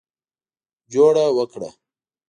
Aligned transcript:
جوړه 0.91 1.25
وکړه. 1.37 1.69